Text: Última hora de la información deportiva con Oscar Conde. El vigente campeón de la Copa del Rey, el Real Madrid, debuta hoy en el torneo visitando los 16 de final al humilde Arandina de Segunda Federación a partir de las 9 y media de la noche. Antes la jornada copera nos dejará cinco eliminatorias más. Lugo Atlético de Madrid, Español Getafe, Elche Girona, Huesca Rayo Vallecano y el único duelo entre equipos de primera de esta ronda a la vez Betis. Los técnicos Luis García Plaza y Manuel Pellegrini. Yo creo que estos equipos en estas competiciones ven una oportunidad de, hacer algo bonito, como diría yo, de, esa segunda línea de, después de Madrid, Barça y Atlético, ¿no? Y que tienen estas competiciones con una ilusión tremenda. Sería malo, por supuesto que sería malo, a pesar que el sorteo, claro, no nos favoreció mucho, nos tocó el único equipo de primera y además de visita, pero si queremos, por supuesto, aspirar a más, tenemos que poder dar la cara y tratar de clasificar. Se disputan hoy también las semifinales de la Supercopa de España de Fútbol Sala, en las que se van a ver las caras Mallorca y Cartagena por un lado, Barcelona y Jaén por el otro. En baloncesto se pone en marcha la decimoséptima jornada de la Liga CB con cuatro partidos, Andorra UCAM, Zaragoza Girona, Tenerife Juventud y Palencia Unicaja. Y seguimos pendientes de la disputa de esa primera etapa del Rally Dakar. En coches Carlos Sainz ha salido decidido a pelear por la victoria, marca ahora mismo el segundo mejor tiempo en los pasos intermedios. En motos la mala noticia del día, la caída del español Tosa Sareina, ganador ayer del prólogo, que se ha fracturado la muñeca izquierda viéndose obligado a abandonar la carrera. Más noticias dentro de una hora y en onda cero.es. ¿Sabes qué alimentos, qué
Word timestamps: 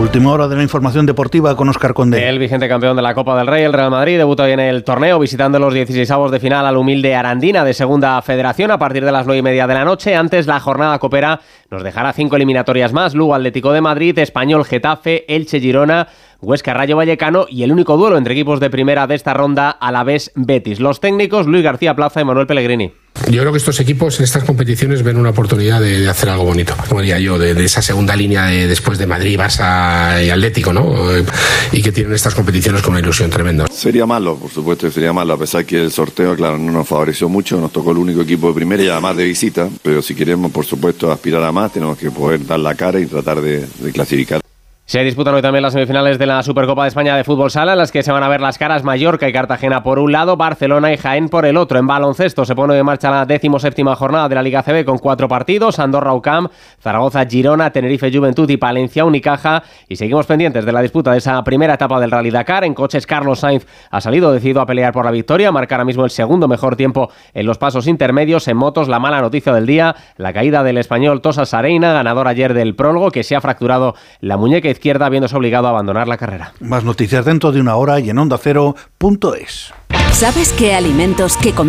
Última 0.00 0.30
hora 0.30 0.46
de 0.46 0.54
la 0.54 0.62
información 0.62 1.06
deportiva 1.06 1.56
con 1.56 1.68
Oscar 1.68 1.92
Conde. 1.92 2.28
El 2.28 2.38
vigente 2.38 2.68
campeón 2.68 2.94
de 2.94 3.02
la 3.02 3.14
Copa 3.14 3.36
del 3.36 3.48
Rey, 3.48 3.64
el 3.64 3.72
Real 3.72 3.90
Madrid, 3.90 4.16
debuta 4.16 4.44
hoy 4.44 4.52
en 4.52 4.60
el 4.60 4.84
torneo 4.84 5.18
visitando 5.18 5.58
los 5.58 5.74
16 5.74 6.08
de 6.30 6.38
final 6.38 6.64
al 6.66 6.76
humilde 6.76 7.16
Arandina 7.16 7.64
de 7.64 7.74
Segunda 7.74 8.22
Federación 8.22 8.70
a 8.70 8.78
partir 8.78 9.04
de 9.04 9.10
las 9.10 9.26
9 9.26 9.40
y 9.40 9.42
media 9.42 9.66
de 9.66 9.74
la 9.74 9.84
noche. 9.84 10.14
Antes 10.14 10.46
la 10.46 10.60
jornada 10.60 11.00
copera 11.00 11.40
nos 11.68 11.82
dejará 11.82 12.12
cinco 12.12 12.36
eliminatorias 12.36 12.92
más. 12.92 13.16
Lugo 13.16 13.34
Atlético 13.34 13.72
de 13.72 13.80
Madrid, 13.80 14.16
Español 14.20 14.64
Getafe, 14.64 15.24
Elche 15.26 15.58
Girona, 15.58 16.06
Huesca 16.40 16.74
Rayo 16.74 16.96
Vallecano 16.96 17.46
y 17.48 17.64
el 17.64 17.72
único 17.72 17.96
duelo 17.96 18.18
entre 18.18 18.34
equipos 18.34 18.60
de 18.60 18.70
primera 18.70 19.08
de 19.08 19.16
esta 19.16 19.34
ronda 19.34 19.70
a 19.70 19.90
la 19.90 20.04
vez 20.04 20.30
Betis. 20.36 20.78
Los 20.78 21.00
técnicos 21.00 21.48
Luis 21.48 21.64
García 21.64 21.96
Plaza 21.96 22.20
y 22.20 22.24
Manuel 22.24 22.46
Pellegrini. 22.46 22.92
Yo 23.30 23.40
creo 23.42 23.52
que 23.52 23.58
estos 23.58 23.78
equipos 23.78 24.18
en 24.18 24.24
estas 24.24 24.42
competiciones 24.44 25.02
ven 25.02 25.18
una 25.18 25.30
oportunidad 25.30 25.82
de, 25.82 26.08
hacer 26.08 26.30
algo 26.30 26.44
bonito, 26.44 26.74
como 26.88 27.02
diría 27.02 27.18
yo, 27.18 27.38
de, 27.38 27.62
esa 27.62 27.82
segunda 27.82 28.16
línea 28.16 28.46
de, 28.46 28.66
después 28.66 28.96
de 28.96 29.06
Madrid, 29.06 29.38
Barça 29.38 30.24
y 30.24 30.30
Atlético, 30.30 30.72
¿no? 30.72 30.94
Y 31.70 31.82
que 31.82 31.92
tienen 31.92 32.14
estas 32.14 32.34
competiciones 32.34 32.80
con 32.80 32.92
una 32.92 33.00
ilusión 33.00 33.28
tremenda. 33.28 33.66
Sería 33.70 34.06
malo, 34.06 34.36
por 34.36 34.50
supuesto 34.50 34.86
que 34.86 34.94
sería 34.94 35.12
malo, 35.12 35.34
a 35.34 35.38
pesar 35.38 35.66
que 35.66 35.78
el 35.78 35.92
sorteo, 35.92 36.34
claro, 36.36 36.56
no 36.56 36.72
nos 36.72 36.88
favoreció 36.88 37.28
mucho, 37.28 37.60
nos 37.60 37.70
tocó 37.70 37.90
el 37.90 37.98
único 37.98 38.22
equipo 38.22 38.48
de 38.48 38.54
primera 38.54 38.82
y 38.82 38.88
además 38.88 39.14
de 39.14 39.24
visita, 39.24 39.68
pero 39.82 40.00
si 40.00 40.14
queremos, 40.14 40.50
por 40.50 40.64
supuesto, 40.64 41.12
aspirar 41.12 41.42
a 41.42 41.52
más, 41.52 41.70
tenemos 41.70 41.98
que 41.98 42.10
poder 42.10 42.46
dar 42.46 42.60
la 42.60 42.74
cara 42.74 42.98
y 42.98 43.04
tratar 43.04 43.42
de 43.42 43.66
clasificar. 43.92 44.40
Se 44.88 45.04
disputan 45.04 45.34
hoy 45.34 45.42
también 45.42 45.62
las 45.62 45.74
semifinales 45.74 46.18
de 46.18 46.24
la 46.24 46.42
Supercopa 46.42 46.84
de 46.84 46.88
España 46.88 47.14
de 47.14 47.22
Fútbol 47.22 47.50
Sala, 47.50 47.72
en 47.72 47.78
las 47.78 47.92
que 47.92 48.02
se 48.02 48.10
van 48.10 48.22
a 48.22 48.28
ver 48.28 48.40
las 48.40 48.56
caras 48.56 48.84
Mallorca 48.84 49.28
y 49.28 49.34
Cartagena 49.34 49.82
por 49.82 49.98
un 49.98 50.12
lado, 50.12 50.38
Barcelona 50.38 50.90
y 50.94 50.96
Jaén 50.96 51.28
por 51.28 51.44
el 51.44 51.58
otro. 51.58 51.78
En 51.78 51.86
baloncesto 51.86 52.46
se 52.46 52.54
pone 52.54 52.74
en 52.78 52.86
marcha 52.86 53.10
la 53.10 53.26
decimoséptima 53.26 53.94
jornada 53.96 54.30
de 54.30 54.34
la 54.34 54.42
Liga 54.42 54.62
CB 54.62 54.86
con 54.86 54.96
cuatro 54.96 55.28
partidos, 55.28 55.78
Andorra 55.78 56.14
UCAM, 56.14 56.48
Zaragoza 56.80 57.26
Girona, 57.26 57.70
Tenerife 57.70 58.10
Juventud 58.10 58.48
y 58.48 58.56
Palencia 58.56 59.04
Unicaja. 59.04 59.62
Y 59.88 59.96
seguimos 59.96 60.24
pendientes 60.24 60.64
de 60.64 60.72
la 60.72 60.80
disputa 60.80 61.12
de 61.12 61.18
esa 61.18 61.44
primera 61.44 61.74
etapa 61.74 62.00
del 62.00 62.10
Rally 62.10 62.30
Dakar. 62.30 62.64
En 62.64 62.72
coches 62.72 63.06
Carlos 63.06 63.40
Sainz 63.40 63.66
ha 63.90 64.00
salido 64.00 64.32
decidido 64.32 64.62
a 64.62 64.66
pelear 64.66 64.94
por 64.94 65.04
la 65.04 65.10
victoria, 65.10 65.52
marca 65.52 65.74
ahora 65.74 65.84
mismo 65.84 66.04
el 66.04 66.10
segundo 66.10 66.48
mejor 66.48 66.76
tiempo 66.76 67.10
en 67.34 67.44
los 67.44 67.58
pasos 67.58 67.88
intermedios. 67.88 68.48
En 68.48 68.56
motos 68.56 68.88
la 68.88 68.98
mala 68.98 69.20
noticia 69.20 69.52
del 69.52 69.66
día, 69.66 69.94
la 70.16 70.32
caída 70.32 70.62
del 70.62 70.78
español 70.78 71.20
Tosa 71.20 71.44
Sareina, 71.44 71.92
ganador 71.92 72.26
ayer 72.26 72.54
del 72.54 72.74
prólogo, 72.74 73.10
que 73.10 73.22
se 73.22 73.36
ha 73.36 73.42
fracturado 73.42 73.94
la 74.20 74.38
muñeca 74.38 74.77
izquierda 74.78 75.08
viéndose 75.08 75.36
obligado 75.36 75.66
a 75.66 75.70
abandonar 75.70 76.06
la 76.08 76.16
carrera. 76.16 76.52
Más 76.60 76.84
noticias 76.84 77.24
dentro 77.24 77.52
de 77.52 77.60
una 77.60 77.74
hora 77.76 77.98
y 78.00 78.10
en 78.10 78.18
onda 78.18 78.38
cero.es. 78.38 79.72
¿Sabes 80.12 80.52
qué 80.52 80.74
alimentos, 80.74 81.36
qué 81.36 81.52